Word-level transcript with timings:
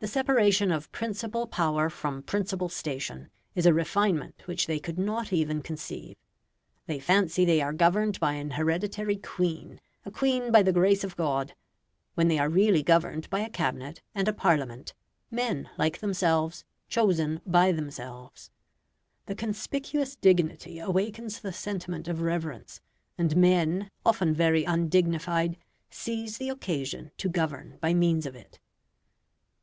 The 0.00 0.08
separation 0.08 0.70
of 0.70 0.92
principal 0.92 1.46
power 1.46 1.88
from 1.88 2.22
principal 2.22 2.68
station 2.68 3.30
is 3.54 3.64
a 3.64 3.72
refinement 3.72 4.42
which 4.46 4.66
they 4.66 4.78
could 4.78 4.98
not 4.98 5.32
even 5.32 5.62
conceive. 5.62 6.18
They 6.84 7.00
fancy 7.00 7.46
they 7.46 7.62
are 7.62 7.72
governed 7.72 8.20
by 8.20 8.34
an 8.34 8.50
hereditary 8.50 9.16
Queen, 9.16 9.80
a 10.04 10.10
Queen 10.10 10.52
by 10.52 10.62
the 10.62 10.74
grace 10.74 11.04
of 11.04 11.16
God, 11.16 11.54
when 12.12 12.28
they 12.28 12.38
are 12.38 12.50
really 12.50 12.82
governed 12.82 13.30
by 13.30 13.40
a 13.40 13.48
Cabinet 13.48 14.02
and 14.14 14.28
a 14.28 14.34
Parliament 14.34 14.92
men 15.30 15.70
like 15.78 16.00
themselves, 16.00 16.66
chosen 16.90 17.40
by 17.46 17.72
themselves. 17.72 18.50
The 19.24 19.34
conspicuous 19.34 20.14
dignity 20.14 20.78
awakens 20.78 21.40
the 21.40 21.54
sentiment 21.54 22.06
of 22.06 22.20
reverence, 22.20 22.82
and 23.16 23.34
men, 23.34 23.90
often 24.04 24.34
very 24.34 24.64
undignified, 24.64 25.56
seize 25.88 26.36
the 26.36 26.50
occasion 26.50 27.12
to 27.16 27.30
govern 27.30 27.78
by 27.80 27.94
means 27.94 28.26
of 28.26 28.36
it. 28.36 28.60